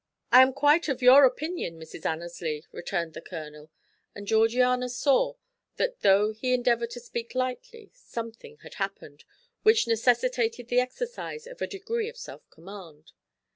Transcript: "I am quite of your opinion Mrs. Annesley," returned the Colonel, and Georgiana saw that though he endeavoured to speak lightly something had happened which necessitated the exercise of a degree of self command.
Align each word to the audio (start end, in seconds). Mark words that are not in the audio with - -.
"I 0.31 0.41
am 0.41 0.51
quite 0.51 0.87
of 0.89 1.03
your 1.03 1.25
opinion 1.25 1.79
Mrs. 1.79 2.07
Annesley," 2.07 2.65
returned 2.71 3.13
the 3.13 3.21
Colonel, 3.21 3.69
and 4.15 4.25
Georgiana 4.25 4.89
saw 4.89 5.35
that 5.75 5.99
though 5.99 6.31
he 6.33 6.55
endeavoured 6.55 6.89
to 6.93 6.99
speak 6.99 7.35
lightly 7.35 7.91
something 7.93 8.57
had 8.63 8.73
happened 8.81 9.25
which 9.61 9.85
necessitated 9.85 10.69
the 10.69 10.79
exercise 10.79 11.45
of 11.45 11.61
a 11.61 11.67
degree 11.67 12.09
of 12.09 12.17
self 12.17 12.49
command. 12.49 13.11